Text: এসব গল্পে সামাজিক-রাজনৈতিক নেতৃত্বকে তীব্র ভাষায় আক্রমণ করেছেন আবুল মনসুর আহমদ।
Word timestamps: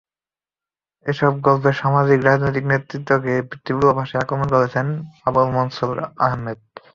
এসব 1.05 1.33
গল্পে 1.41 1.71
সামাজিক-রাজনৈতিক 1.81 2.65
নেতৃত্বকে 2.67 3.33
তীব্র 3.65 3.85
ভাষায় 3.99 4.23
আক্রমণ 4.23 4.47
করেছেন 4.55 4.85
আবুল 5.27 5.47
মনসুর 5.55 5.95
আহমদ। 6.25 6.59